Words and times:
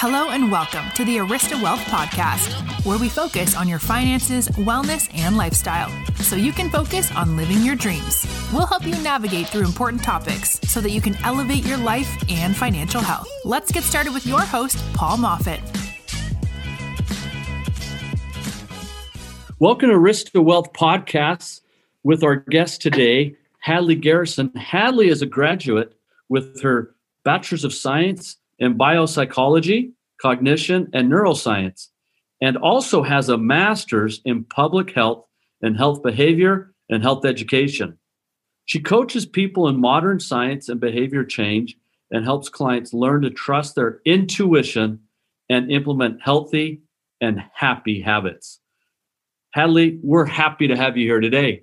Hello 0.00 0.28
and 0.28 0.52
welcome 0.52 0.84
to 0.94 1.06
the 1.06 1.16
Arista 1.16 1.60
Wealth 1.62 1.80
Podcast, 1.84 2.84
where 2.84 2.98
we 2.98 3.08
focus 3.08 3.56
on 3.56 3.66
your 3.66 3.78
finances, 3.78 4.46
wellness, 4.48 5.08
and 5.14 5.38
lifestyle 5.38 5.90
so 6.16 6.36
you 6.36 6.52
can 6.52 6.68
focus 6.68 7.10
on 7.16 7.34
living 7.34 7.62
your 7.62 7.76
dreams. 7.76 8.26
We'll 8.52 8.66
help 8.66 8.86
you 8.86 8.92
navigate 9.02 9.46
through 9.46 9.64
important 9.64 10.02
topics 10.02 10.60
so 10.68 10.82
that 10.82 10.90
you 10.90 11.00
can 11.00 11.16
elevate 11.24 11.64
your 11.64 11.78
life 11.78 12.14
and 12.28 12.54
financial 12.54 13.00
health. 13.00 13.26
Let's 13.46 13.72
get 13.72 13.84
started 13.84 14.12
with 14.12 14.26
your 14.26 14.42
host, 14.42 14.76
Paul 14.92 15.16
Moffat. 15.16 15.60
Welcome 19.58 19.88
to 19.88 19.96
Arista 19.96 20.44
Wealth 20.44 20.74
Podcasts 20.74 21.62
with 22.02 22.22
our 22.22 22.36
guest 22.36 22.82
today, 22.82 23.34
Hadley 23.60 23.94
Garrison. 23.94 24.52
Hadley 24.56 25.08
is 25.08 25.22
a 25.22 25.26
graduate 25.26 25.96
with 26.28 26.60
her 26.60 26.94
Bachelor's 27.24 27.64
of 27.64 27.72
Science 27.72 28.36
in 28.58 28.78
Biopsychology, 28.78 29.92
Cognition, 30.20 30.88
and 30.92 31.10
Neuroscience, 31.10 31.88
and 32.40 32.56
also 32.56 33.02
has 33.02 33.28
a 33.28 33.38
Master's 33.38 34.20
in 34.24 34.44
Public 34.44 34.92
Health 34.92 35.26
and 35.62 35.76
Health 35.76 36.02
Behavior 36.02 36.74
and 36.88 37.02
Health 37.02 37.24
Education. 37.24 37.98
She 38.64 38.80
coaches 38.80 39.26
people 39.26 39.68
in 39.68 39.80
modern 39.80 40.20
science 40.20 40.68
and 40.68 40.80
behavior 40.80 41.24
change 41.24 41.76
and 42.10 42.24
helps 42.24 42.48
clients 42.48 42.92
learn 42.92 43.22
to 43.22 43.30
trust 43.30 43.74
their 43.74 44.00
intuition 44.04 45.00
and 45.48 45.70
implement 45.70 46.20
healthy 46.22 46.82
and 47.20 47.42
happy 47.54 48.00
habits. 48.00 48.60
Hadley, 49.52 49.98
we're 50.02 50.26
happy 50.26 50.68
to 50.68 50.76
have 50.76 50.96
you 50.96 51.06
here 51.06 51.20
today. 51.20 51.62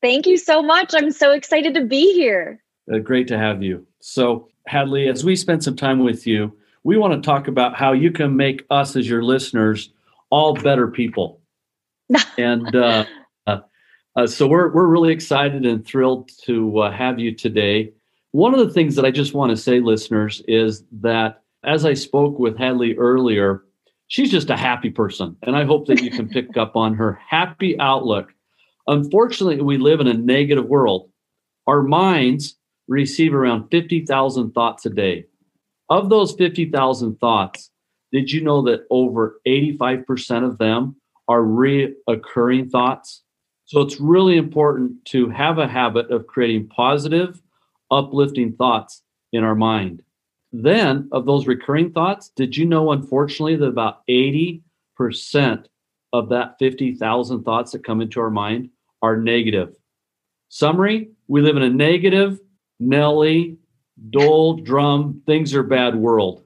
Thank 0.00 0.26
you 0.26 0.36
so 0.36 0.62
much. 0.62 0.94
I'm 0.94 1.10
so 1.10 1.32
excited 1.32 1.74
to 1.74 1.84
be 1.84 2.14
here. 2.14 2.62
Uh, 2.92 2.98
great 2.98 3.28
to 3.28 3.38
have 3.38 3.62
you. 3.62 3.86
So, 4.00 4.48
Hadley, 4.66 5.08
as 5.08 5.24
we 5.24 5.36
spend 5.36 5.62
some 5.62 5.76
time 5.76 6.00
with 6.00 6.26
you, 6.26 6.56
we 6.84 6.96
want 6.96 7.14
to 7.14 7.26
talk 7.26 7.48
about 7.48 7.74
how 7.74 7.92
you 7.92 8.12
can 8.12 8.36
make 8.36 8.64
us, 8.70 8.94
as 8.94 9.08
your 9.08 9.22
listeners, 9.22 9.90
all 10.30 10.54
better 10.54 10.88
people. 10.88 11.40
and 12.38 12.74
uh, 12.76 13.04
uh, 13.46 13.58
uh, 14.14 14.26
so, 14.26 14.46
we're 14.46 14.72
we're 14.72 14.86
really 14.86 15.12
excited 15.12 15.66
and 15.66 15.84
thrilled 15.84 16.30
to 16.44 16.78
uh, 16.78 16.92
have 16.92 17.18
you 17.18 17.34
today. 17.34 17.92
One 18.30 18.54
of 18.54 18.60
the 18.60 18.72
things 18.72 18.94
that 18.96 19.04
I 19.04 19.10
just 19.10 19.34
want 19.34 19.50
to 19.50 19.56
say, 19.56 19.80
listeners, 19.80 20.42
is 20.46 20.84
that 20.92 21.42
as 21.64 21.84
I 21.84 21.94
spoke 21.94 22.38
with 22.38 22.56
Hadley 22.56 22.94
earlier, 22.96 23.64
she's 24.06 24.30
just 24.30 24.50
a 24.50 24.56
happy 24.56 24.90
person, 24.90 25.36
and 25.42 25.56
I 25.56 25.64
hope 25.64 25.86
that 25.86 26.02
you 26.02 26.10
can 26.10 26.28
pick 26.28 26.56
up 26.56 26.76
on 26.76 26.94
her 26.94 27.18
happy 27.28 27.78
outlook. 27.80 28.32
Unfortunately, 28.86 29.60
we 29.60 29.78
live 29.78 29.98
in 29.98 30.06
a 30.06 30.14
negative 30.14 30.66
world. 30.66 31.10
Our 31.66 31.82
minds 31.82 32.56
receive 32.88 33.34
around 33.34 33.68
50,000 33.70 34.52
thoughts 34.52 34.86
a 34.86 34.90
day. 34.90 35.26
Of 35.88 36.08
those 36.08 36.34
50,000 36.34 37.18
thoughts, 37.18 37.70
did 38.12 38.30
you 38.30 38.42
know 38.42 38.62
that 38.62 38.86
over 38.90 39.40
85% 39.46 40.44
of 40.44 40.58
them 40.58 40.96
are 41.28 41.42
reoccurring 41.42 42.70
thoughts? 42.70 43.22
So 43.64 43.80
it's 43.80 44.00
really 44.00 44.36
important 44.36 45.04
to 45.06 45.28
have 45.30 45.58
a 45.58 45.68
habit 45.68 46.10
of 46.10 46.26
creating 46.26 46.68
positive, 46.68 47.42
uplifting 47.90 48.52
thoughts 48.52 49.02
in 49.32 49.42
our 49.42 49.56
mind. 49.56 50.02
Then, 50.52 51.08
of 51.12 51.26
those 51.26 51.46
recurring 51.46 51.92
thoughts, 51.92 52.30
did 52.34 52.56
you 52.56 52.64
know, 52.64 52.92
unfortunately, 52.92 53.56
that 53.56 53.66
about 53.66 54.06
80% 54.08 54.62
of 56.12 56.28
that 56.28 56.56
50,000 56.58 57.42
thoughts 57.42 57.72
that 57.72 57.84
come 57.84 58.00
into 58.00 58.20
our 58.20 58.30
mind 58.30 58.70
are 59.02 59.16
negative? 59.16 59.74
Summary 60.48 61.10
we 61.28 61.42
live 61.42 61.56
in 61.56 61.62
a 61.62 61.70
negative, 61.70 62.38
Nelly, 62.78 63.56
Dole, 64.10 64.56
Drum, 64.56 65.22
things 65.26 65.54
are 65.54 65.62
bad 65.62 65.96
world. 65.96 66.42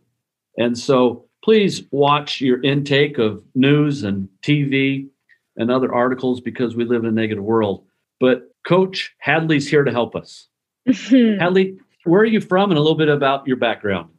And 0.57 0.79
so 0.79 1.25
please 1.43 1.83
watch 1.91 2.41
your 2.41 2.63
intake 2.63 3.19
of 3.19 3.43
news 3.55 4.03
and 4.03 4.29
TV 4.43 5.09
and 5.57 5.71
other 5.71 5.93
articles 5.93 6.41
because 6.41 6.77
we 6.77 6.85
live 6.85 7.03
in 7.03 7.09
a 7.09 7.13
negative 7.13 7.45
world. 7.45 7.85
But 8.19 8.55
Coach 8.67 9.15
Hadley's 9.19 9.69
here 9.69 9.85
to 9.85 9.91
help 9.91 10.15
us. 10.15 10.47
Hadley, 10.87 11.79
where 12.05 12.21
are 12.21 12.27
you 12.27 12.41
from 12.41 12.71
and 12.71 12.79
a 12.79 12.83
little 12.83 12.97
bit 12.97 13.09
about 13.09 13.47
your 13.47 13.57
background? 13.57 14.11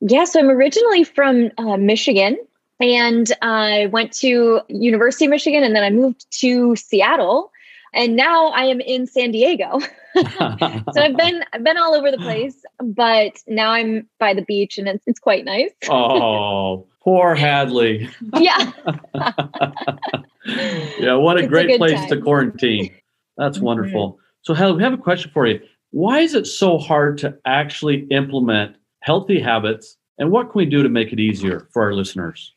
Yeah, 0.00 0.24
so 0.24 0.40
I'm 0.40 0.50
originally 0.50 1.04
from 1.04 1.50
uh, 1.58 1.76
Michigan 1.76 2.38
and 2.80 3.32
I 3.42 3.86
went 3.86 4.12
to 4.14 4.60
University 4.68 5.24
of 5.26 5.30
Michigan 5.30 5.62
and 5.62 5.74
then 5.74 5.84
I 5.84 5.90
moved 5.90 6.26
to 6.40 6.76
Seattle 6.76 7.50
and 7.94 8.16
now 8.16 8.48
I 8.48 8.64
am 8.64 8.80
in 8.80 9.06
San 9.06 9.30
Diego. 9.30 9.78
so 10.14 11.00
I've 11.00 11.16
been 11.16 11.44
I've 11.52 11.64
been 11.64 11.76
all 11.78 11.94
over 11.94 12.10
the 12.10 12.18
place, 12.22 12.56
but 12.82 13.42
now 13.46 13.70
I'm 13.70 14.08
by 14.18 14.34
the 14.34 14.42
beach 14.42 14.78
and 14.78 14.88
it's 14.88 15.04
it's 15.06 15.20
quite 15.20 15.44
nice. 15.44 15.70
oh, 15.88 16.86
poor 17.02 17.34
Hadley. 17.34 18.08
yeah. 18.38 18.72
yeah, 20.98 21.14
what 21.14 21.36
a 21.36 21.40
it's 21.40 21.48
great 21.48 21.70
a 21.70 21.78
place 21.78 22.00
time. 22.00 22.08
to 22.08 22.20
quarantine. 22.20 22.94
That's 23.36 23.56
mm-hmm. 23.58 23.66
wonderful. 23.66 24.18
So 24.42 24.54
Hadley, 24.54 24.76
we 24.76 24.82
have 24.82 24.92
a 24.92 24.98
question 24.98 25.30
for 25.32 25.46
you. 25.46 25.60
Why 25.90 26.20
is 26.20 26.34
it 26.34 26.46
so 26.46 26.78
hard 26.78 27.18
to 27.18 27.38
actually 27.46 28.06
implement 28.10 28.76
healthy 29.00 29.40
habits 29.40 29.96
and 30.18 30.30
what 30.30 30.50
can 30.50 30.58
we 30.58 30.66
do 30.66 30.82
to 30.82 30.88
make 30.88 31.12
it 31.12 31.20
easier 31.20 31.68
for 31.72 31.82
our 31.82 31.94
listeners? 31.94 32.52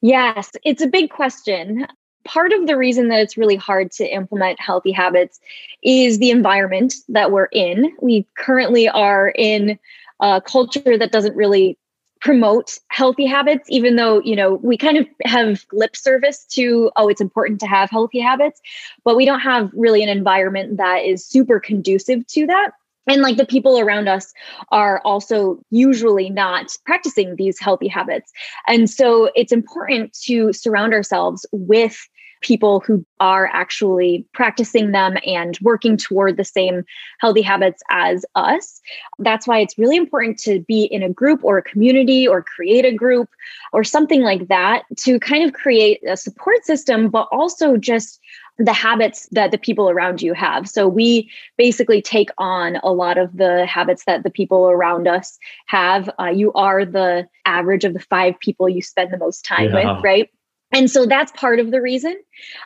Yes, 0.00 0.50
it's 0.64 0.82
a 0.82 0.86
big 0.86 1.10
question 1.10 1.86
part 2.24 2.52
of 2.52 2.66
the 2.66 2.76
reason 2.76 3.08
that 3.08 3.20
it's 3.20 3.36
really 3.36 3.56
hard 3.56 3.90
to 3.92 4.06
implement 4.06 4.60
healthy 4.60 4.92
habits 4.92 5.40
is 5.82 6.18
the 6.18 6.30
environment 6.30 6.94
that 7.08 7.30
we're 7.30 7.48
in. 7.52 7.92
We 8.00 8.26
currently 8.38 8.88
are 8.88 9.32
in 9.36 9.78
a 10.20 10.40
culture 10.40 10.96
that 10.96 11.12
doesn't 11.12 11.36
really 11.36 11.78
promote 12.22 12.78
healthy 12.88 13.26
habits 13.26 13.68
even 13.68 13.96
though 13.96 14.20
you 14.22 14.36
know 14.36 14.54
we 14.62 14.78
kind 14.78 14.96
of 14.96 15.06
have 15.24 15.66
lip 15.72 15.96
service 15.96 16.44
to 16.44 16.88
oh 16.94 17.08
it's 17.08 17.20
important 17.20 17.58
to 17.58 17.66
have 17.66 17.90
healthy 17.90 18.20
habits 18.20 18.60
but 19.04 19.16
we 19.16 19.26
don't 19.26 19.40
have 19.40 19.68
really 19.74 20.04
an 20.04 20.08
environment 20.08 20.76
that 20.76 20.98
is 20.98 21.26
super 21.26 21.58
conducive 21.58 22.24
to 22.28 22.46
that 22.46 22.70
and 23.08 23.22
like 23.22 23.36
the 23.36 23.44
people 23.44 23.76
around 23.76 24.08
us 24.08 24.32
are 24.70 25.00
also 25.04 25.58
usually 25.70 26.30
not 26.30 26.76
practicing 26.86 27.34
these 27.34 27.58
healthy 27.58 27.88
habits 27.88 28.30
and 28.68 28.88
so 28.88 29.28
it's 29.34 29.50
important 29.50 30.12
to 30.12 30.52
surround 30.52 30.94
ourselves 30.94 31.44
with 31.50 32.06
people 32.42 32.80
who 32.80 33.04
are 33.20 33.48
actually 33.52 34.26
practicing 34.34 34.92
them 34.92 35.16
and 35.26 35.58
working 35.62 35.96
toward 35.96 36.36
the 36.36 36.44
same 36.44 36.84
healthy 37.20 37.42
habits 37.42 37.82
as 37.90 38.24
us. 38.34 38.80
That's 39.18 39.46
why 39.46 39.60
it's 39.60 39.78
really 39.78 39.96
important 39.96 40.38
to 40.40 40.60
be 40.60 40.84
in 40.84 41.02
a 41.02 41.08
group 41.08 41.40
or 41.42 41.58
a 41.58 41.62
community 41.62 42.26
or 42.26 42.42
create 42.42 42.84
a 42.84 42.92
group 42.92 43.28
or 43.72 43.84
something 43.84 44.22
like 44.22 44.48
that 44.48 44.84
to 44.98 45.18
kind 45.20 45.44
of 45.44 45.52
create 45.52 46.00
a 46.06 46.16
support 46.16 46.64
system, 46.64 47.08
but 47.08 47.28
also 47.32 47.76
just 47.76 48.20
the 48.58 48.72
habits 48.72 49.28
that 49.32 49.50
the 49.50 49.58
people 49.58 49.88
around 49.88 50.20
you 50.20 50.34
have. 50.34 50.68
So 50.68 50.86
we 50.86 51.30
basically 51.56 52.02
take 52.02 52.30
on 52.38 52.76
a 52.82 52.92
lot 52.92 53.18
of 53.18 53.36
the 53.36 53.66
habits 53.66 54.04
that 54.04 54.24
the 54.24 54.30
people 54.30 54.68
around 54.68 55.08
us 55.08 55.38
have. 55.66 56.10
Uh, 56.20 56.26
you 56.26 56.52
are 56.52 56.84
the 56.84 57.26
average 57.46 57.84
of 57.84 57.94
the 57.94 58.00
five 58.00 58.38
people 58.40 58.68
you 58.68 58.82
spend 58.82 59.12
the 59.12 59.18
most 59.18 59.44
time 59.44 59.70
yeah. 59.70 59.94
with, 59.94 60.04
right? 60.04 60.30
And 60.72 60.90
so 60.90 61.06
that's 61.06 61.30
part 61.32 61.60
of 61.60 61.70
the 61.70 61.80
reason. 61.80 62.18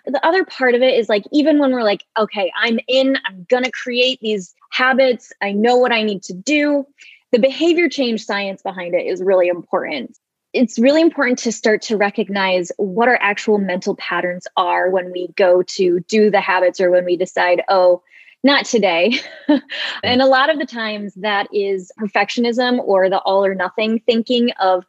The 0.06 0.24
other 0.24 0.44
part 0.44 0.74
of 0.74 0.82
it 0.82 0.94
is 0.94 1.08
like, 1.08 1.24
even 1.32 1.58
when 1.58 1.72
we're 1.72 1.82
like, 1.82 2.04
okay, 2.16 2.52
I'm 2.56 2.78
in, 2.86 3.18
I'm 3.26 3.46
to 3.48 3.70
create 3.72 4.20
these 4.20 4.54
habits, 4.70 5.32
I 5.42 5.52
know 5.52 5.76
what 5.76 5.92
I 5.92 6.02
need 6.02 6.22
to 6.24 6.32
do. 6.32 6.86
The 7.32 7.38
behavior 7.38 7.88
change 7.88 8.24
science 8.24 8.62
behind 8.62 8.94
it 8.94 9.06
is 9.06 9.22
really 9.22 9.48
important. 9.48 10.16
It's 10.52 10.78
really 10.78 11.02
important 11.02 11.38
to 11.40 11.52
start 11.52 11.82
to 11.82 11.96
recognize 11.96 12.70
what 12.76 13.08
our 13.08 13.18
actual 13.20 13.58
mental 13.58 13.96
patterns 13.96 14.46
are 14.56 14.88
when 14.90 15.10
we 15.10 15.28
go 15.36 15.62
to 15.62 16.00
do 16.08 16.30
the 16.30 16.40
habits 16.40 16.80
or 16.80 16.90
when 16.90 17.04
we 17.04 17.16
decide, 17.16 17.62
oh, 17.68 18.02
not 18.44 18.64
today. 18.64 19.18
and 20.04 20.22
a 20.22 20.26
lot 20.26 20.48
of 20.48 20.58
the 20.58 20.64
times 20.64 21.12
that 21.16 21.48
is 21.52 21.90
perfectionism 21.98 22.78
or 22.78 23.10
the 23.10 23.18
all 23.18 23.44
or 23.44 23.54
nothing 23.54 24.00
thinking 24.06 24.52
of, 24.52 24.84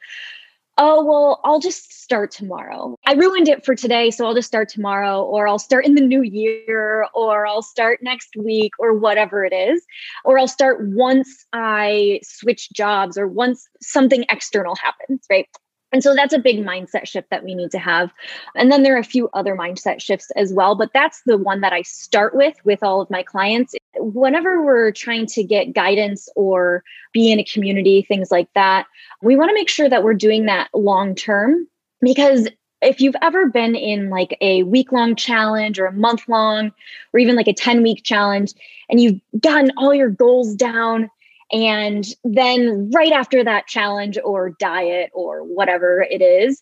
oh, 0.77 1.03
well, 1.03 1.41
I'll 1.43 1.59
just 1.59 1.91
start 1.93 2.31
tomorrow. 2.31 2.95
I 3.05 3.13
ruined 3.13 3.47
it 3.47 3.65
for 3.65 3.75
today, 3.75 4.11
so 4.11 4.25
I'll 4.25 4.35
just 4.35 4.47
start 4.47 4.69
tomorrow, 4.69 5.23
or 5.23 5.47
I'll 5.47 5.59
start 5.59 5.85
in 5.85 5.95
the 5.95 6.01
new 6.01 6.21
year, 6.21 7.07
or 7.13 7.45
I'll 7.47 7.61
start 7.61 7.99
next 8.01 8.35
week, 8.37 8.71
or 8.79 8.93
whatever 8.93 9.43
it 9.43 9.53
is. 9.53 9.85
Or 10.23 10.37
I'll 10.37 10.47
start 10.47 10.79
once 10.81 11.45
I 11.53 12.19
switch 12.23 12.69
jobs 12.73 13.17
or 13.17 13.27
once 13.27 13.67
something 13.81 14.25
external 14.29 14.75
happens, 14.75 15.25
right? 15.29 15.47
And 15.93 16.03
so 16.03 16.13
that's 16.13 16.33
a 16.33 16.39
big 16.39 16.65
mindset 16.65 17.07
shift 17.07 17.29
that 17.29 17.43
we 17.43 17.55
need 17.55 17.71
to 17.71 17.79
have. 17.79 18.11
And 18.55 18.71
then 18.71 18.83
there 18.83 18.95
are 18.95 18.99
a 18.99 19.03
few 19.03 19.29
other 19.33 19.55
mindset 19.55 20.01
shifts 20.01 20.29
as 20.35 20.53
well, 20.53 20.75
but 20.75 20.91
that's 20.93 21.21
the 21.25 21.37
one 21.37 21.61
that 21.61 21.71
I 21.71 21.81
start 21.83 22.35
with 22.35 22.55
with 22.65 22.83
all 22.83 22.99
of 22.99 23.09
my 23.09 23.23
clients. 23.23 23.73
Whenever 23.95 24.61
we're 24.61 24.91
trying 24.91 25.27
to 25.27 25.43
get 25.43 25.73
guidance 25.73 26.27
or 26.35 26.83
be 27.13 27.31
in 27.31 27.39
a 27.39 27.43
community, 27.43 28.01
things 28.01 28.31
like 28.31 28.49
that, 28.53 28.85
we 29.21 29.37
want 29.37 29.49
to 29.49 29.55
make 29.55 29.69
sure 29.69 29.87
that 29.87 30.03
we're 30.03 30.13
doing 30.13 30.45
that 30.45 30.69
long 30.73 31.15
term 31.15 31.67
because 32.01 32.49
if 32.81 33.01
you've 33.01 33.15
ever 33.21 33.47
been 33.49 33.75
in 33.75 34.09
like 34.09 34.37
a 34.41 34.63
week 34.63 34.91
long 34.91 35.15
challenge 35.15 35.79
or 35.79 35.85
a 35.85 35.91
month 35.91 36.27
long 36.27 36.71
or 37.13 37.19
even 37.19 37.35
like 37.35 37.47
a 37.47 37.53
10 37.53 37.81
week 37.81 38.03
challenge 38.03 38.53
and 38.89 38.99
you've 38.99 39.19
gotten 39.39 39.71
all 39.77 39.93
your 39.93 40.09
goals 40.09 40.53
down 40.53 41.09
And 41.51 42.05
then 42.23 42.91
right 42.93 43.11
after 43.11 43.43
that 43.43 43.67
challenge 43.67 44.17
or 44.23 44.55
diet 44.59 45.11
or 45.13 45.43
whatever 45.43 46.05
it 46.09 46.21
is, 46.21 46.61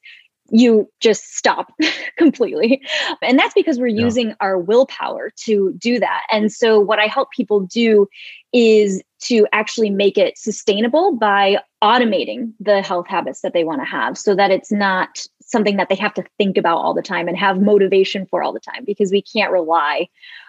you 0.51 0.89
just 0.99 1.35
stop 1.35 1.73
completely. 2.17 2.81
And 3.21 3.39
that's 3.39 3.53
because 3.53 3.79
we're 3.79 3.87
yeah. 3.87 4.03
using 4.03 4.35
our 4.39 4.59
willpower 4.59 5.31
to 5.45 5.73
do 5.77 5.99
that. 5.99 6.21
And 6.31 6.51
so, 6.51 6.79
what 6.79 6.99
I 6.99 7.07
help 7.07 7.31
people 7.31 7.61
do 7.61 8.07
is 8.53 9.01
to 9.21 9.47
actually 9.51 9.89
make 9.89 10.17
it 10.17 10.37
sustainable 10.37 11.15
by 11.15 11.57
automating 11.83 12.53
the 12.59 12.81
health 12.81 13.07
habits 13.07 13.41
that 13.41 13.53
they 13.53 13.63
want 13.63 13.81
to 13.81 13.85
have 13.85 14.17
so 14.17 14.35
that 14.35 14.51
it's 14.51 14.71
not 14.71 15.25
something 15.45 15.77
that 15.77 15.89
they 15.89 15.95
have 15.95 16.13
to 16.15 16.23
think 16.37 16.57
about 16.57 16.77
all 16.77 16.93
the 16.93 17.01
time 17.01 17.27
and 17.27 17.37
have 17.37 17.61
motivation 17.61 18.25
for 18.25 18.43
all 18.43 18.51
the 18.51 18.59
time 18.59 18.83
because 18.83 19.11
we 19.11 19.21
can't 19.21 19.51
rely 19.51 20.07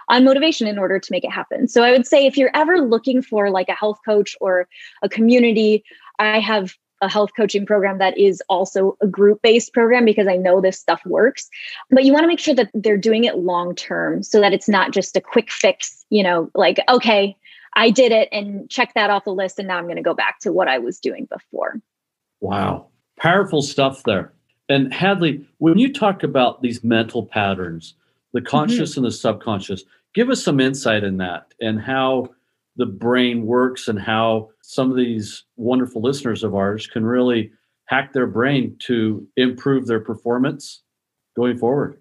on 0.09 0.25
motivation 0.25 0.67
in 0.67 0.79
order 0.79 0.99
to 0.99 1.13
make 1.13 1.25
it 1.25 1.31
happen. 1.31 1.69
So 1.69 1.83
I 1.83 1.93
would 1.93 2.07
say 2.07 2.27
if 2.27 2.37
you're 2.37 2.51
ever 2.55 2.79
looking 2.79 3.23
for 3.23 3.51
like 3.51 3.69
a 3.69 3.75
health 3.75 3.99
coach 4.05 4.37
or 4.41 4.69
a 5.03 5.09
community, 5.09 5.85
I 6.19 6.41
have 6.41 6.75
a 7.03 7.11
health 7.11 7.31
coaching 7.37 7.67
program 7.67 7.99
that 7.99 8.17
is 8.17 8.43
also 8.49 8.97
a 9.03 9.07
group 9.07 9.43
based 9.43 9.75
program 9.75 10.05
because 10.05 10.27
I 10.27 10.37
know 10.37 10.61
this 10.61 10.79
stuff 10.79 11.05
works. 11.05 11.49
But 11.91 12.05
you 12.05 12.13
want 12.13 12.25
to 12.25 12.29
make 12.29 12.39
sure 12.39 12.55
that 12.55 12.71
they're 12.73 12.97
doing 12.97 13.25
it 13.25 13.37
long 13.37 13.75
term 13.75 14.23
so 14.23 14.41
that 14.41 14.53
it's 14.53 14.69
not 14.69 14.93
just 14.93 15.17
a 15.17 15.21
quick 15.21 15.51
fix, 15.51 16.05
you 16.09 16.23
know, 16.23 16.51
like, 16.55 16.81
okay, 16.89 17.37
I 17.75 17.91
did 17.91 18.13
it 18.13 18.31
and 18.33 18.69
check 18.71 18.95
that 18.95 19.11
off 19.11 19.25
the 19.25 19.35
list. 19.35 19.59
And 19.59 19.69
now 19.69 19.77
I'm 19.77 19.85
going 19.85 19.97
to 19.97 20.03
go 20.03 20.15
back 20.15 20.41
to 20.41 20.53
what 20.53 20.69
I 20.69 20.79
was 20.79 20.99
doing 20.99 21.27
before. 21.31 21.83
Wow. 22.41 22.87
Powerful 23.19 23.61
stuff 23.61 24.03
there. 24.05 24.33
And 24.69 24.93
Hadley, 24.93 25.47
when 25.59 25.79
you 25.79 25.93
talk 25.93 26.23
about 26.23 26.63
these 26.63 26.83
mental 26.83 27.25
patterns, 27.25 27.95
the 28.33 28.41
mm-hmm. 28.41 28.49
conscious 28.49 28.93
mm-hmm. 28.93 29.01
and 29.01 29.07
the 29.07 29.13
subconscious, 29.13 29.85
give 30.15 30.31
us 30.31 30.43
some 30.43 30.61
insight 30.61 31.05
in 31.05 31.19
that 31.19 31.55
and 31.61 31.81
how 31.81 32.31
the 32.77 32.87
brain 32.87 33.47
works 33.47 33.89
and 33.89 33.99
how 33.99 34.51
some 34.63 34.91
of 34.91 34.97
these 34.97 35.45
wonderful 35.57 36.03
listeners 36.03 36.45
of 36.45 36.55
ours 36.55 36.87
can 36.87 37.05
really 37.05 37.51
hack 37.87 38.13
their 38.13 38.27
brain 38.27 38.77
to 38.81 39.27
improve 39.37 39.87
their 39.87 40.01
performance 40.01 40.83
going 41.37 41.57
forward. 41.57 42.01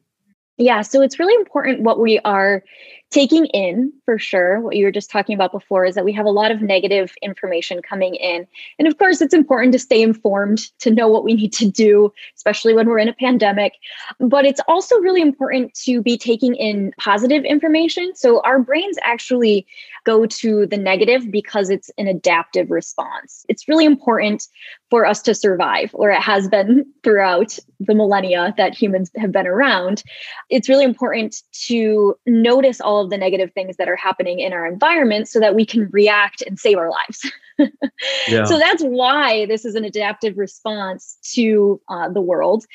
Yeah, 0.58 0.82
so 0.82 1.02
it's 1.02 1.20
really 1.20 1.36
important 1.36 1.82
what 1.82 2.00
we 2.00 2.20
are 2.20 2.64
taking 3.12 3.46
in 3.48 3.94
for 4.04 4.18
sure. 4.18 4.60
What 4.60 4.76
you 4.76 4.86
were 4.86 4.92
just 4.92 5.10
talking 5.10 5.36
about 5.36 5.52
before 5.52 5.86
is 5.86 5.96
that 5.96 6.06
we 6.06 6.14
have 6.14 6.26
a 6.26 6.32
lot 6.32 6.52
of 6.52 6.62
negative 6.62 7.14
information 7.22 7.82
coming 7.82 8.16
in. 8.16 8.46
And 8.78 8.88
of 8.88 8.98
course, 8.98 9.22
it's 9.22 9.34
important 9.34 9.74
to 9.74 9.80
stay 9.80 10.02
informed, 10.02 10.70
to 10.80 10.92
know 10.92 11.08
what 11.08 11.24
we 11.24 11.34
need 11.34 11.54
to 11.54 11.70
do, 11.70 12.12
especially 12.36 12.74
when 12.74 12.88
we're 12.88 13.00
in 13.00 13.08
a 13.08 13.14
pandemic. 13.14 13.74
But 14.20 14.46
it's 14.46 14.62
also 14.68 14.98
really 15.00 15.22
important 15.22 15.74
to 15.86 16.02
be 16.02 16.18
taking 16.18 16.56
in 16.56 16.94
positive 17.00 17.46
information. 17.46 18.12
So 18.16 18.42
our 18.42 18.60
brains 18.60 18.98
actually 19.04 19.66
go 20.04 20.26
to 20.26 20.66
the 20.68 20.78
negative 20.78 21.32
because 21.32 21.70
it's 21.70 21.90
an 21.98 22.08
adaptive 22.08 22.70
response. 22.70 23.46
It's 23.50 23.68
really 23.68 23.86
important 23.86 24.48
for 24.90 25.06
us 25.06 25.22
to 25.24 25.34
survive, 25.34 25.90
or 25.94 26.12
it 26.12 26.22
has 26.22 26.48
been 26.48 26.86
throughout 27.04 27.58
the 27.80 27.96
millennia 27.96 28.54
that 28.58 28.74
humans 28.74 29.12
have 29.18 29.32
been 29.32 29.48
around. 29.48 30.04
It's 30.50 30.70
really 30.70 30.86
important 30.86 31.42
to 31.68 32.16
notice 32.26 32.80
all 32.96 33.04
of 33.04 33.10
the 33.10 33.18
negative 33.18 33.52
things 33.54 33.78
that 33.78 33.90
are 33.90 33.96
happening 33.96 34.40
in 34.40 34.54
our 34.54 34.66
environment 34.66 35.28
so 35.28 35.40
that 35.40 35.56
we 35.56 35.66
can 35.66 35.90
react 35.92 36.42
and 36.42 36.60
save 36.60 36.78
our 36.78 36.90
lives. 36.90 37.32
yeah. 38.28 38.46
So 38.46 38.58
that's 38.58 38.84
why 38.84 39.46
this 39.46 39.66
is 39.66 39.76
an 39.76 39.84
adaptive 39.84 40.38
response 40.38 41.18
to 41.34 41.82
uh, 41.90 42.10
the 42.10 42.22
world. 42.22 42.66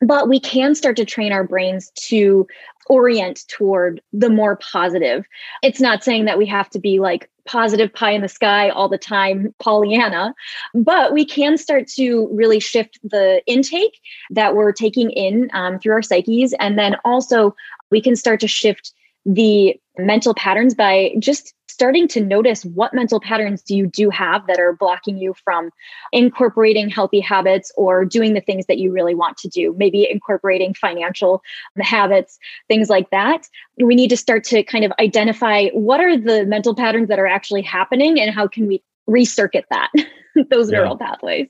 But 0.00 0.28
we 0.28 0.40
can 0.40 0.74
start 0.74 0.96
to 0.96 1.04
train 1.04 1.32
our 1.32 1.44
brains 1.44 1.90
to 2.08 2.46
orient 2.88 3.46
toward 3.48 4.00
the 4.12 4.30
more 4.30 4.56
positive. 4.56 5.24
It's 5.62 5.80
not 5.80 6.02
saying 6.02 6.24
that 6.24 6.38
we 6.38 6.46
have 6.46 6.70
to 6.70 6.78
be 6.78 7.00
like 7.00 7.28
positive 7.44 7.92
pie 7.92 8.10
in 8.12 8.20
the 8.20 8.28
sky 8.28 8.68
all 8.68 8.88
the 8.88 8.98
time, 8.98 9.54
Pollyanna, 9.58 10.34
but 10.74 11.12
we 11.12 11.24
can 11.24 11.56
start 11.56 11.86
to 11.88 12.28
really 12.32 12.60
shift 12.60 12.98
the 13.02 13.42
intake 13.46 13.98
that 14.30 14.54
we're 14.54 14.72
taking 14.72 15.10
in 15.10 15.50
um, 15.52 15.78
through 15.78 15.94
our 15.94 16.02
psyches. 16.02 16.54
And 16.60 16.78
then 16.78 16.96
also, 17.04 17.54
we 17.90 18.00
can 18.00 18.16
start 18.16 18.40
to 18.40 18.48
shift 18.48 18.92
the 19.24 19.78
mental 19.98 20.34
patterns 20.34 20.74
by 20.74 21.12
just 21.18 21.54
starting 21.68 22.08
to 22.08 22.20
notice 22.20 22.64
what 22.64 22.92
mental 22.92 23.20
patterns 23.20 23.62
do 23.62 23.76
you 23.76 23.86
do 23.86 24.10
have 24.10 24.46
that 24.48 24.58
are 24.58 24.72
blocking 24.72 25.16
you 25.16 25.32
from 25.44 25.70
incorporating 26.12 26.88
healthy 26.88 27.20
habits 27.20 27.70
or 27.76 28.04
doing 28.04 28.34
the 28.34 28.40
things 28.40 28.66
that 28.66 28.78
you 28.78 28.90
really 28.90 29.14
want 29.14 29.36
to 29.36 29.48
do 29.48 29.74
maybe 29.78 30.08
incorporating 30.10 30.74
financial 30.74 31.40
habits 31.78 32.38
things 32.68 32.88
like 32.88 33.10
that. 33.10 33.46
We 33.82 33.94
need 33.94 34.08
to 34.08 34.16
start 34.16 34.44
to 34.44 34.62
kind 34.64 34.84
of 34.84 34.92
identify 34.98 35.68
what 35.68 36.00
are 36.00 36.16
the 36.16 36.44
mental 36.46 36.74
patterns 36.74 37.08
that 37.08 37.18
are 37.18 37.26
actually 37.26 37.62
happening 37.62 38.20
and 38.20 38.34
how 38.34 38.48
can 38.48 38.66
we 38.66 38.82
recircuit 39.08 39.64
that. 39.70 39.90
Those 40.50 40.70
yeah. 40.70 40.78
neural 40.78 40.98
pathways. 40.98 41.48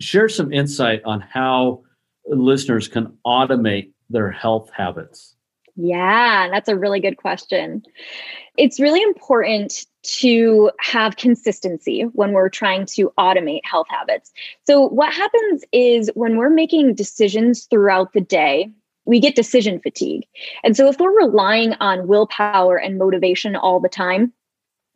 Share 0.00 0.28
some 0.28 0.52
insight 0.52 1.02
on 1.04 1.20
how 1.20 1.82
listeners 2.26 2.86
can 2.88 3.16
automate 3.26 3.90
their 4.10 4.30
health 4.30 4.70
habits 4.72 5.34
yeah, 5.80 6.48
that's 6.50 6.68
a 6.68 6.76
really 6.76 6.98
good 6.98 7.16
question. 7.16 7.84
It's 8.56 8.80
really 8.80 9.00
important 9.00 9.86
to 10.02 10.72
have 10.80 11.16
consistency 11.16 12.02
when 12.14 12.32
we're 12.32 12.48
trying 12.48 12.84
to 12.86 13.12
automate 13.16 13.60
health 13.62 13.86
habits. 13.88 14.32
So, 14.66 14.88
what 14.88 15.12
happens 15.12 15.62
is 15.70 16.10
when 16.14 16.36
we're 16.36 16.50
making 16.50 16.94
decisions 16.94 17.66
throughout 17.66 18.12
the 18.12 18.20
day, 18.20 18.72
we 19.04 19.20
get 19.20 19.36
decision 19.36 19.80
fatigue. 19.80 20.26
And 20.64 20.76
so, 20.76 20.88
if 20.88 20.98
we're 20.98 21.16
relying 21.16 21.74
on 21.74 22.08
willpower 22.08 22.76
and 22.76 22.98
motivation 22.98 23.54
all 23.54 23.78
the 23.78 23.88
time, 23.88 24.32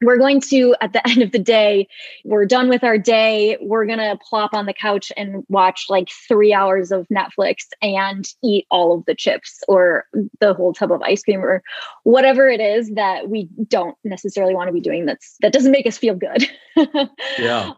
we're 0.02 0.19
going 0.19 0.40
to 0.40 0.75
at 0.81 0.93
the 0.93 1.06
end 1.08 1.22
of 1.22 1.32
the 1.32 1.38
day 1.38 1.88
we're 2.25 2.46
done 2.46 2.69
with 2.69 2.84
our 2.84 2.99
day. 2.99 3.56
We're 3.60 3.87
going 3.87 3.99
to 3.99 4.19
plop 4.28 4.54
on 4.54 4.66
the 4.66 4.72
couch 4.72 5.12
and 5.16 5.44
watch 5.49 5.87
like 5.88 6.08
three 6.28 6.52
hours 6.52 6.93
of 6.93 7.06
netflix 7.08 7.66
and 7.81 8.28
eat 8.43 8.66
all 8.70 8.94
of 8.94 9.04
the 9.06 9.14
chips 9.14 9.60
or 9.69 10.06
the 10.40 10.54
whole 10.54 10.72
tub 10.72 10.93
of 10.93 11.02
ice 11.02 11.22
cream 11.22 11.44
or 11.44 11.62
whatever 12.04 12.49
it 12.49 12.60
is 12.60 12.90
that 12.94 13.28
we 13.28 13.49
don't 13.69 13.96
necessarily 14.04 14.54
want 14.54 14.69
to 14.69 14.72
be 14.72 14.81
doing 14.81 15.06
that's 15.06 15.37
that 15.40 15.52
doesn't 15.52 15.72
make 15.72 15.87
us 15.87 15.99
feel 15.99 16.14
good. 16.14 16.49
Yeah. 17.38 17.72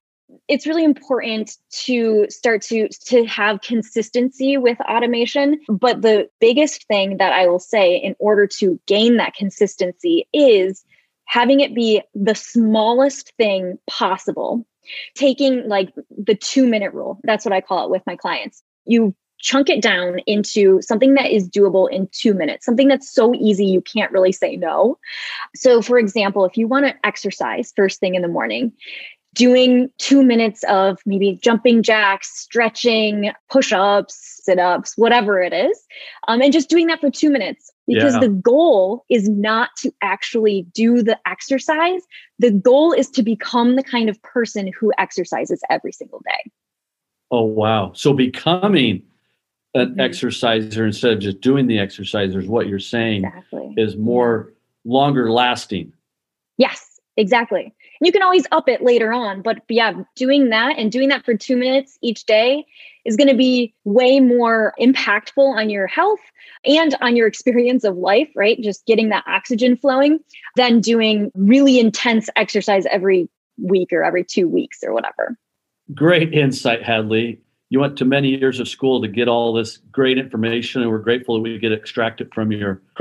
It's 0.48 0.66
really 0.66 0.84
important 0.84 1.56
to 1.84 2.26
start 2.28 2.62
to 2.62 2.88
to 3.06 3.24
have 3.26 3.60
consistency 3.60 4.56
with 4.56 4.80
automation 4.80 5.60
but 5.68 6.02
the 6.02 6.28
biggest 6.40 6.86
thing 6.86 7.18
that 7.18 7.32
i 7.32 7.46
will 7.46 7.58
say 7.58 7.96
in 7.96 8.16
order 8.18 8.46
to 8.58 8.80
gain 8.86 9.16
that 9.18 9.34
consistency 9.34 10.26
is 10.32 10.84
having 11.26 11.60
it 11.60 11.74
be 11.74 12.02
the 12.14 12.34
smallest 12.34 13.32
thing 13.36 13.78
possible, 13.88 14.66
taking 15.14 15.68
like 15.68 15.92
the 16.16 16.34
two 16.34 16.66
minute 16.66 16.92
rule. 16.92 17.18
That's 17.24 17.44
what 17.44 17.52
I 17.52 17.60
call 17.60 17.84
it 17.84 17.90
with 17.90 18.02
my 18.06 18.16
clients. 18.16 18.62
You 18.84 19.14
chunk 19.38 19.68
it 19.68 19.82
down 19.82 20.20
into 20.20 20.80
something 20.80 21.14
that 21.14 21.30
is 21.30 21.48
doable 21.48 21.90
in 21.90 22.08
two 22.12 22.32
minutes, 22.32 22.64
something 22.64 22.88
that's 22.88 23.10
so 23.10 23.34
easy 23.34 23.66
you 23.66 23.82
can't 23.82 24.10
really 24.10 24.32
say 24.32 24.56
no. 24.56 24.98
So, 25.54 25.82
for 25.82 25.98
example, 25.98 26.46
if 26.46 26.56
you 26.56 26.66
want 26.66 26.86
to 26.86 26.94
exercise 27.06 27.72
first 27.76 28.00
thing 28.00 28.14
in 28.14 28.22
the 28.22 28.28
morning, 28.28 28.72
doing 29.34 29.90
two 29.98 30.22
minutes 30.22 30.64
of 30.64 30.98
maybe 31.04 31.38
jumping 31.42 31.82
jacks, 31.82 32.30
stretching, 32.38 33.32
push 33.50 33.72
ups, 33.72 34.40
sit 34.44 34.58
ups, 34.58 34.96
whatever 34.96 35.42
it 35.42 35.52
is, 35.52 35.78
um, 36.28 36.40
and 36.40 36.52
just 36.52 36.70
doing 36.70 36.86
that 36.86 37.00
for 37.00 37.10
two 37.10 37.30
minutes. 37.30 37.70
Because 37.86 38.14
yeah. 38.14 38.20
the 38.20 38.28
goal 38.28 39.04
is 39.10 39.28
not 39.28 39.70
to 39.78 39.92
actually 40.00 40.66
do 40.72 41.02
the 41.02 41.18
exercise. 41.28 42.00
The 42.38 42.50
goal 42.50 42.92
is 42.92 43.10
to 43.10 43.22
become 43.22 43.76
the 43.76 43.82
kind 43.82 44.08
of 44.08 44.20
person 44.22 44.70
who 44.78 44.90
exercises 44.96 45.60
every 45.68 45.92
single 45.92 46.22
day. 46.24 46.50
Oh, 47.30 47.42
wow. 47.42 47.92
So 47.94 48.14
becoming 48.14 49.02
an 49.74 49.90
mm-hmm. 49.90 50.00
exerciser 50.00 50.86
instead 50.86 51.12
of 51.12 51.18
just 51.18 51.40
doing 51.40 51.66
the 51.66 51.76
exercisers, 51.76 52.46
what 52.46 52.68
you're 52.68 52.78
saying 52.78 53.24
exactly. 53.24 53.74
is 53.76 53.96
more 53.96 54.54
longer 54.84 55.30
lasting. 55.30 55.92
Yes, 56.56 57.00
exactly 57.16 57.74
you 58.00 58.12
can 58.12 58.22
always 58.22 58.46
up 58.52 58.68
it 58.68 58.82
later 58.82 59.12
on 59.12 59.42
but 59.42 59.62
yeah 59.68 59.92
doing 60.16 60.50
that 60.50 60.76
and 60.78 60.90
doing 60.90 61.08
that 61.08 61.24
for 61.24 61.34
two 61.34 61.56
minutes 61.56 61.98
each 62.02 62.24
day 62.24 62.64
is 63.04 63.16
going 63.16 63.28
to 63.28 63.36
be 63.36 63.74
way 63.84 64.20
more 64.20 64.72
impactful 64.80 65.56
on 65.56 65.70
your 65.70 65.86
health 65.86 66.20
and 66.64 66.96
on 67.00 67.16
your 67.16 67.26
experience 67.26 67.84
of 67.84 67.96
life 67.96 68.28
right? 68.34 68.60
Just 68.60 68.86
getting 68.86 69.08
that 69.10 69.24
oxygen 69.26 69.76
flowing 69.76 70.18
than 70.56 70.80
doing 70.80 71.30
really 71.34 71.78
intense 71.78 72.28
exercise 72.36 72.86
every 72.86 73.28
week 73.58 73.92
or 73.92 74.02
every 74.02 74.24
two 74.24 74.48
weeks 74.48 74.82
or 74.82 74.92
whatever. 74.92 75.36
Great 75.94 76.32
insight 76.32 76.82
hadley. 76.82 77.40
You 77.70 77.80
went 77.80 77.96
to 77.98 78.04
many 78.04 78.28
years 78.28 78.60
of 78.60 78.68
school 78.68 79.02
to 79.02 79.08
get 79.08 79.26
all 79.26 79.52
this 79.52 79.78
great 79.90 80.16
information 80.16 80.82
and 80.82 80.90
we're 80.90 80.98
grateful 80.98 81.34
that 81.34 81.40
we 81.40 81.58
get 81.58 81.72
extracted 81.72 82.32
from 82.32 82.52
your 82.52 82.80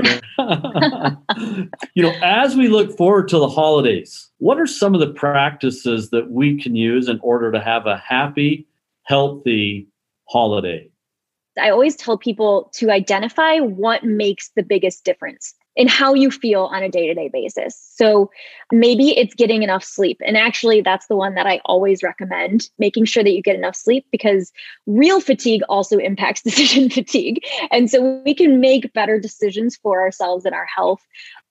you 1.94 2.02
know 2.02 2.12
as 2.22 2.56
we 2.56 2.66
look 2.66 2.96
forward 2.96 3.28
to 3.28 3.38
the 3.38 3.48
holidays 3.48 4.30
what 4.38 4.58
are 4.58 4.66
some 4.66 4.92
of 4.92 5.00
the 5.00 5.12
practices 5.12 6.10
that 6.10 6.28
we 6.32 6.60
can 6.60 6.74
use 6.74 7.08
in 7.08 7.20
order 7.20 7.52
to 7.52 7.60
have 7.60 7.86
a 7.86 7.98
happy 7.98 8.66
healthy 9.04 9.86
holiday 10.34 10.86
i 11.60 11.70
always 11.70 11.96
tell 11.96 12.18
people 12.18 12.70
to 12.74 12.90
identify 12.90 13.58
what 13.58 14.04
makes 14.04 14.50
the 14.56 14.62
biggest 14.62 15.04
difference 15.04 15.54
in 15.76 15.88
how 15.88 16.14
you 16.14 16.30
feel 16.30 16.64
on 16.64 16.82
a 16.82 16.88
day 16.88 17.06
to 17.08 17.14
day 17.14 17.28
basis. 17.32 17.76
So 17.96 18.30
maybe 18.70 19.16
it's 19.16 19.34
getting 19.34 19.62
enough 19.62 19.82
sleep. 19.82 20.20
And 20.24 20.36
actually, 20.36 20.80
that's 20.80 21.08
the 21.08 21.16
one 21.16 21.34
that 21.34 21.46
I 21.46 21.60
always 21.64 22.02
recommend 22.02 22.68
making 22.78 23.06
sure 23.06 23.24
that 23.24 23.32
you 23.32 23.42
get 23.42 23.56
enough 23.56 23.74
sleep 23.74 24.06
because 24.12 24.52
real 24.86 25.20
fatigue 25.20 25.62
also 25.68 25.98
impacts 25.98 26.42
decision 26.44 26.90
fatigue. 26.90 27.40
And 27.70 27.90
so 27.90 28.22
we 28.24 28.34
can 28.34 28.60
make 28.60 28.92
better 28.92 29.18
decisions 29.18 29.76
for 29.76 30.00
ourselves 30.00 30.44
and 30.44 30.54
our 30.54 30.66
health 30.66 31.02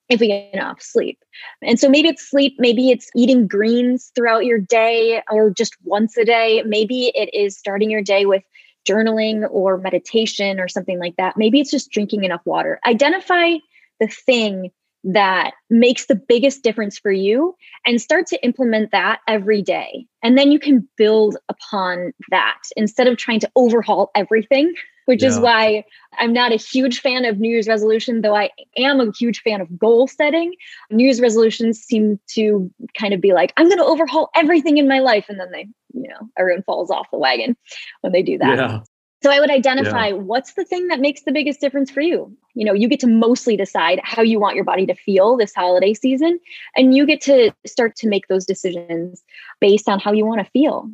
if 0.08 0.20
we 0.20 0.28
get 0.28 0.52
enough 0.52 0.82
sleep. 0.82 1.18
And 1.62 1.78
so 1.78 1.88
maybe 1.88 2.08
it's 2.08 2.28
sleep, 2.28 2.56
maybe 2.58 2.90
it's 2.90 3.10
eating 3.14 3.46
greens 3.46 4.12
throughout 4.14 4.44
your 4.44 4.58
day 4.58 5.22
or 5.30 5.50
just 5.50 5.76
once 5.82 6.16
a 6.16 6.24
day. 6.24 6.62
Maybe 6.66 7.10
it 7.14 7.32
is 7.34 7.58
starting 7.58 7.90
your 7.90 8.02
day 8.02 8.26
with 8.26 8.42
journaling 8.84 9.46
or 9.50 9.78
meditation 9.78 10.60
or 10.60 10.68
something 10.68 10.98
like 10.98 11.16
that. 11.16 11.36
Maybe 11.36 11.60
it's 11.60 11.70
just 11.70 11.90
drinking 11.90 12.24
enough 12.24 12.42
water. 12.44 12.80
Identify 12.86 13.54
the 14.00 14.08
thing 14.08 14.70
that 15.04 15.52
makes 15.68 16.06
the 16.06 16.14
biggest 16.14 16.62
difference 16.62 16.98
for 16.98 17.12
you 17.12 17.54
and 17.84 18.00
start 18.00 18.26
to 18.26 18.42
implement 18.42 18.90
that 18.92 19.20
every 19.28 19.60
day. 19.60 20.06
And 20.22 20.38
then 20.38 20.50
you 20.50 20.58
can 20.58 20.88
build 20.96 21.36
upon 21.50 22.12
that 22.30 22.58
instead 22.76 23.06
of 23.06 23.18
trying 23.18 23.40
to 23.40 23.50
overhaul 23.54 24.10
everything, 24.14 24.72
which 25.06 25.22
yeah. 25.22 25.28
is 25.28 25.38
why 25.38 25.84
I'm 26.18 26.32
not 26.32 26.52
a 26.52 26.56
huge 26.56 27.00
fan 27.00 27.24
of 27.24 27.38
New 27.38 27.50
Year's 27.50 27.68
resolution, 27.68 28.20
though 28.20 28.36
I 28.36 28.50
am 28.76 29.00
a 29.00 29.12
huge 29.12 29.40
fan 29.40 29.60
of 29.60 29.78
goal 29.78 30.06
setting. 30.06 30.54
New 30.90 31.04
Year's 31.04 31.20
resolutions 31.20 31.80
seem 31.80 32.18
to 32.30 32.70
kind 32.98 33.14
of 33.14 33.20
be 33.20 33.32
like, 33.32 33.52
I'm 33.56 33.68
going 33.68 33.78
to 33.78 33.84
overhaul 33.84 34.30
everything 34.34 34.78
in 34.78 34.88
my 34.88 35.00
life. 35.00 35.26
And 35.28 35.38
then 35.38 35.50
they, 35.52 35.68
you 35.92 36.08
know, 36.08 36.28
everyone 36.38 36.62
falls 36.62 36.90
off 36.90 37.10
the 37.10 37.18
wagon 37.18 37.56
when 38.00 38.12
they 38.12 38.22
do 38.22 38.38
that. 38.38 38.58
Yeah. 38.58 38.80
So 39.22 39.30
I 39.30 39.40
would 39.40 39.50
identify 39.50 40.08
yeah. 40.08 40.16
what's 40.16 40.52
the 40.52 40.66
thing 40.66 40.88
that 40.88 41.00
makes 41.00 41.22
the 41.22 41.32
biggest 41.32 41.58
difference 41.58 41.90
for 41.90 42.02
you. 42.02 42.36
You 42.52 42.66
know, 42.66 42.74
you 42.74 42.88
get 42.88 43.00
to 43.00 43.06
mostly 43.06 43.56
decide 43.56 43.98
how 44.04 44.20
you 44.20 44.38
want 44.38 44.54
your 44.54 44.66
body 44.66 44.84
to 44.84 44.94
feel 44.94 45.38
this 45.38 45.54
holiday 45.54 45.94
season, 45.94 46.38
and 46.76 46.94
you 46.94 47.06
get 47.06 47.22
to 47.22 47.50
start 47.64 47.96
to 47.96 48.06
make 48.06 48.28
those 48.28 48.44
decisions 48.44 49.24
based 49.62 49.88
on 49.88 49.98
how 49.98 50.12
you 50.12 50.26
want 50.26 50.44
to 50.44 50.50
feel. 50.50 50.90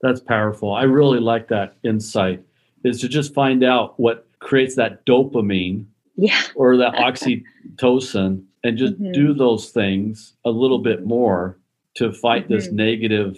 That's 0.00 0.20
powerful. 0.20 0.74
I 0.74 0.84
really 0.84 1.18
like 1.18 1.48
that 1.48 1.74
insight 1.82 2.44
is 2.84 3.00
to 3.00 3.08
just 3.08 3.34
find 3.34 3.64
out 3.64 3.98
what 3.98 4.28
creates 4.38 4.76
that 4.76 5.04
dopamine 5.06 5.86
yeah. 6.16 6.40
or 6.54 6.76
that 6.76 6.94
oxytocin 6.94 8.44
and 8.62 8.78
just 8.78 8.94
mm-hmm. 8.94 9.12
do 9.12 9.34
those 9.34 9.70
things 9.70 10.34
a 10.44 10.50
little 10.50 10.78
bit 10.78 11.04
more 11.04 11.58
to 11.96 12.12
fight 12.12 12.44
mm-hmm. 12.44 12.54
this 12.54 12.70
negative 12.70 13.36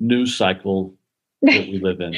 news 0.00 0.36
cycle 0.36 0.94
that 1.42 1.66
we 1.66 1.78
live 1.78 2.00
in 2.00 2.14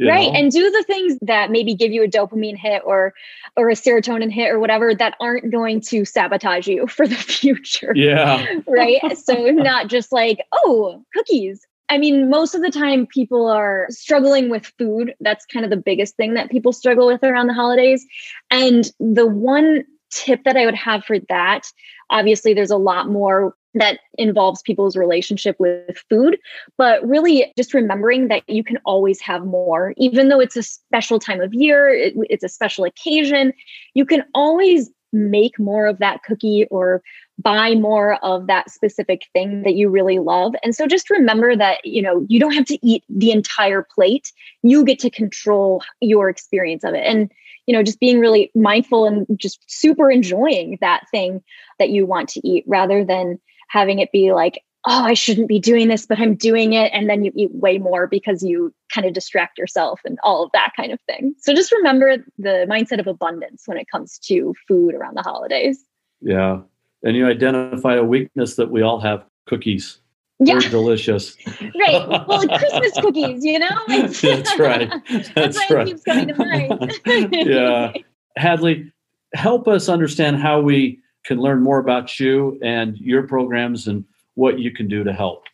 right 0.00 0.32
know? 0.32 0.38
and 0.38 0.50
do 0.50 0.70
the 0.70 0.84
things 0.84 1.16
that 1.22 1.50
maybe 1.50 1.74
give 1.74 1.92
you 1.92 2.02
a 2.02 2.08
dopamine 2.08 2.56
hit 2.56 2.82
or 2.84 3.14
or 3.56 3.70
a 3.70 3.74
serotonin 3.74 4.32
hit 4.32 4.50
or 4.50 4.58
whatever 4.58 4.94
that 4.94 5.14
aren't 5.20 5.50
going 5.50 5.80
to 5.80 6.04
sabotage 6.04 6.66
you 6.66 6.86
for 6.88 7.06
the 7.06 7.14
future 7.14 7.92
yeah 7.94 8.44
right 8.66 9.00
so 9.16 9.34
not 9.50 9.88
just 9.88 10.12
like 10.12 10.44
oh 10.52 11.02
cookies 11.14 11.66
I 11.88 11.98
mean, 11.98 12.30
most 12.30 12.54
of 12.54 12.62
the 12.62 12.70
time 12.70 13.06
people 13.06 13.46
are 13.48 13.86
struggling 13.90 14.48
with 14.48 14.72
food. 14.78 15.14
That's 15.20 15.44
kind 15.46 15.64
of 15.64 15.70
the 15.70 15.76
biggest 15.76 16.16
thing 16.16 16.34
that 16.34 16.50
people 16.50 16.72
struggle 16.72 17.06
with 17.06 17.22
around 17.22 17.48
the 17.48 17.54
holidays. 17.54 18.06
And 18.50 18.90
the 18.98 19.26
one 19.26 19.84
tip 20.10 20.44
that 20.44 20.56
I 20.56 20.64
would 20.64 20.74
have 20.74 21.04
for 21.04 21.18
that, 21.28 21.62
obviously, 22.10 22.54
there's 22.54 22.70
a 22.70 22.76
lot 22.76 23.08
more 23.08 23.54
that 23.74 23.98
involves 24.18 24.62
people's 24.62 24.96
relationship 24.96 25.56
with 25.58 25.98
food, 26.08 26.38
but 26.78 27.06
really 27.06 27.52
just 27.58 27.74
remembering 27.74 28.28
that 28.28 28.48
you 28.48 28.62
can 28.62 28.78
always 28.84 29.20
have 29.20 29.44
more, 29.44 29.92
even 29.96 30.28
though 30.28 30.40
it's 30.40 30.56
a 30.56 30.62
special 30.62 31.18
time 31.18 31.40
of 31.40 31.52
year, 31.52 31.88
it, 31.88 32.14
it's 32.30 32.44
a 32.44 32.48
special 32.48 32.84
occasion, 32.84 33.52
you 33.94 34.06
can 34.06 34.22
always 34.32 34.90
make 35.14 35.58
more 35.58 35.86
of 35.86 35.98
that 35.98 36.22
cookie 36.24 36.66
or 36.70 37.02
buy 37.38 37.74
more 37.74 38.14
of 38.24 38.46
that 38.48 38.70
specific 38.70 39.22
thing 39.32 39.62
that 39.62 39.74
you 39.74 39.88
really 39.88 40.18
love. 40.18 40.54
And 40.62 40.74
so 40.74 40.86
just 40.86 41.08
remember 41.08 41.56
that, 41.56 41.84
you 41.84 42.02
know, 42.02 42.26
you 42.28 42.38
don't 42.38 42.52
have 42.52 42.66
to 42.66 42.86
eat 42.86 43.04
the 43.08 43.30
entire 43.30 43.82
plate. 43.82 44.32
You 44.62 44.84
get 44.84 44.98
to 45.00 45.10
control 45.10 45.82
your 46.00 46.28
experience 46.28 46.84
of 46.84 46.94
it. 46.94 47.04
And 47.06 47.30
you 47.66 47.74
know, 47.74 47.82
just 47.82 48.00
being 48.00 48.20
really 48.20 48.50
mindful 48.54 49.06
and 49.06 49.26
just 49.36 49.64
super 49.66 50.10
enjoying 50.10 50.76
that 50.80 51.04
thing 51.10 51.42
that 51.78 51.90
you 51.90 52.04
want 52.04 52.28
to 52.30 52.46
eat 52.46 52.64
rather 52.66 53.04
than 53.04 53.40
having 53.68 54.00
it 54.00 54.12
be 54.12 54.32
like, 54.32 54.62
oh, 54.86 55.02
I 55.02 55.14
shouldn't 55.14 55.48
be 55.48 55.58
doing 55.58 55.88
this, 55.88 56.06
but 56.06 56.18
I'm 56.18 56.34
doing 56.34 56.74
it. 56.74 56.90
And 56.92 57.08
then 57.08 57.24
you 57.24 57.32
eat 57.34 57.54
way 57.54 57.78
more 57.78 58.06
because 58.06 58.42
you 58.42 58.72
kind 58.92 59.06
of 59.06 59.14
distract 59.14 59.58
yourself 59.58 60.00
and 60.04 60.18
all 60.22 60.44
of 60.44 60.50
that 60.52 60.72
kind 60.76 60.92
of 60.92 61.00
thing. 61.02 61.34
So 61.38 61.54
just 61.54 61.72
remember 61.72 62.18
the 62.38 62.66
mindset 62.68 63.00
of 63.00 63.06
abundance 63.06 63.62
when 63.66 63.78
it 63.78 63.86
comes 63.90 64.18
to 64.26 64.54
food 64.68 64.94
around 64.94 65.16
the 65.16 65.22
holidays. 65.22 65.82
Yeah. 66.20 66.60
And 67.02 67.16
you 67.16 67.26
identify 67.26 67.94
a 67.94 68.04
weakness 68.04 68.56
that 68.56 68.70
we 68.70 68.82
all 68.82 69.00
have 69.00 69.24
cookies. 69.46 70.00
Yeah. 70.40 70.58
They're 70.58 70.70
delicious. 70.70 71.36
right. 71.60 72.26
Well, 72.26 72.46
Christmas 72.46 72.92
cookies, 73.00 73.44
you 73.44 73.58
know? 73.58 73.80
That's 73.88 74.58
right. 74.58 74.92
That's, 75.10 75.28
That's 75.30 75.56
why 75.56 75.76
right. 75.76 75.88
it 75.88 75.90
keeps 75.92 76.02
coming 76.02 76.28
to 76.28 76.34
mind. 76.34 77.00
yeah. 77.32 77.92
Hadley, 78.36 78.92
help 79.34 79.66
us 79.68 79.88
understand 79.88 80.38
how 80.38 80.60
we 80.60 81.00
can 81.24 81.38
learn 81.38 81.62
more 81.62 81.78
about 81.78 82.20
you 82.20 82.58
and 82.62 82.98
your 82.98 83.22
programs 83.22 83.86
and 83.86 84.04
what 84.34 84.58
you 84.58 84.72
can 84.72 84.88
do 84.88 85.04
to 85.04 85.12
help. 85.12 85.44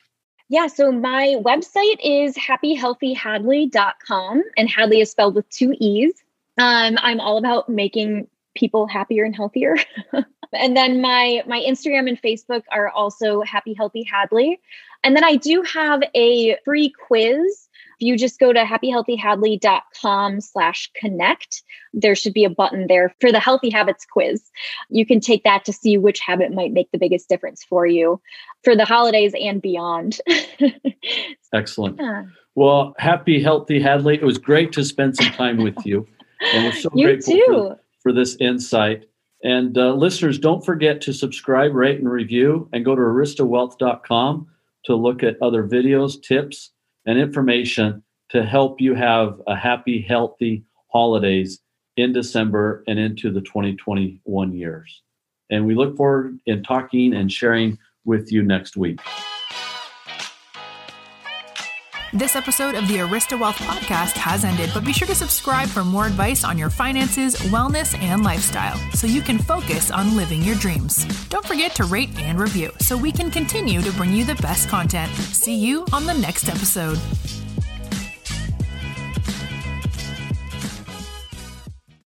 Yeah, 0.49 0.67
so 0.67 0.91
my 0.91 1.37
website 1.45 1.99
is 2.03 2.35
happyhealthyhadley.com, 2.37 4.43
and 4.57 4.69
Hadley 4.69 5.01
is 5.01 5.11
spelled 5.11 5.37
with 5.37 5.49
two 5.49 5.77
E's. 5.79 6.25
Um, 6.59 6.99
I'm 7.01 7.21
all 7.21 7.39
about 7.39 7.69
making 7.69 8.27
people 8.57 8.89
happier 8.89 9.23
and 9.25 9.37
healthier. 9.37 9.77
and 10.53 10.77
then 10.77 11.01
my 11.01 11.45
my 11.47 11.61
Instagram 11.61 12.09
and 12.09 12.21
Facebook 12.21 12.65
are 12.73 12.89
also 12.89 13.43
Happy 13.43 13.75
Healthy 13.75 14.03
Hadley. 14.03 14.61
And 15.05 15.15
then 15.17 15.25
I 15.25 15.37
do 15.37 15.63
have 15.63 16.03
a 16.15 16.59
free 16.65 16.93
quiz 17.07 17.69
you 18.01 18.17
just 18.17 18.39
go 18.39 18.53
to 18.53 18.65
happyhealthyhadley.com 18.65 20.41
slash 20.41 20.91
connect, 20.95 21.63
there 21.93 22.15
should 22.15 22.35
be 22.35 22.45
a 22.45 22.51
button 22.51 22.87
there 22.89 23.15
for 23.21 23.33
the 23.33 23.41
healthy 23.41 23.71
habits 23.71 24.05
quiz. 24.05 24.43
You 24.89 25.07
can 25.07 25.21
take 25.21 25.45
that 25.45 25.65
to 25.65 25.73
see 25.73 25.99
which 25.99 26.21
habit 26.21 26.53
might 26.53 26.73
make 26.73 26.91
the 26.91 26.99
biggest 26.99 27.29
difference 27.29 27.65
for 27.65 27.87
you 27.87 28.21
for 28.65 28.77
the 28.77 28.85
holidays 28.85 29.33
and 29.41 29.61
beyond. 29.61 30.21
Excellent. 31.55 31.99
Yeah. 32.01 32.25
Well, 32.55 32.95
happy, 32.99 33.43
healthy 33.43 33.81
Hadley. 33.81 34.17
It 34.17 34.25
was 34.25 34.39
great 34.39 34.73
to 34.73 34.85
spend 34.85 35.17
some 35.17 35.33
time 35.33 35.59
with 35.59 35.77
you. 35.85 36.07
And 36.53 36.65
we're 36.65 36.73
so 36.73 36.91
you 36.95 37.07
grateful. 37.07 37.39
For, 37.47 37.81
for 38.03 38.13
this 38.13 38.37
insight. 38.41 39.07
And 39.43 39.79
uh, 39.79 39.95
listeners, 39.95 40.39
don't 40.39 40.65
forget 40.65 41.01
to 41.03 41.13
subscribe, 41.13 41.75
rate, 41.75 41.99
and 41.99 42.11
review, 42.11 42.69
and 42.73 42.85
go 42.85 42.95
to 42.95 43.01
aristawealth.com 43.01 44.47
to 44.85 44.95
look 44.95 45.23
at 45.23 45.41
other 45.41 45.67
videos, 45.67 46.23
tips, 46.23 46.71
and 47.11 47.19
information 47.19 48.05
to 48.29 48.45
help 48.45 48.81
you 48.81 48.95
have 48.95 49.43
a 49.49 49.57
happy, 49.57 50.01
healthy 50.01 50.63
holidays 50.93 51.59
in 51.97 52.13
December 52.13 52.85
and 52.87 53.01
into 53.01 53.33
the 53.33 53.41
2021 53.41 54.53
years. 54.53 55.03
And 55.51 55.67
we 55.67 55.75
look 55.75 55.97
forward 55.97 56.39
in 56.47 56.63
talking 56.63 57.13
and 57.13 57.33
sharing 57.33 57.79
with 58.05 58.31
you 58.31 58.45
next 58.45 58.77
week. 58.77 59.01
This 62.13 62.35
episode 62.35 62.75
of 62.75 62.89
the 62.89 62.97
Arista 62.97 63.39
Wealth 63.39 63.59
podcast 63.59 64.15
has 64.15 64.45
ended, 64.45 64.73
but 64.75 64.85
be 64.85 64.93
sure 64.93 65.07
to 65.07 65.15
subscribe 65.15 65.69
for 65.69 65.85
more 65.85 66.07
advice 66.07 66.43
on 66.43 66.59
your 66.59 66.69
finances, 66.69 67.37
wellness, 67.53 67.97
and 68.03 68.25
lifestyle 68.25 68.77
so 68.95 69.07
you 69.07 69.23
can 69.23 69.39
focus 69.39 69.93
on 69.93 70.17
living 70.17 70.43
your 70.43 70.57
dreams. 70.57 71.05
Don't 71.29 71.47
forget 71.47 71.73
to 71.77 71.85
rate 71.85 72.11
and 72.19 72.41
review 72.41 72.73
so 72.81 72.97
we 72.97 73.13
can 73.13 73.31
continue 73.31 73.81
to 73.81 73.93
bring 73.93 74.13
you 74.13 74.25
the 74.25 74.35
best 74.37 74.69
content. 74.69 75.13
See 75.13 75.55
you 75.55 75.87
on 75.93 76.05
the 76.05 76.15
next 76.15 76.49
episode. 76.49 76.99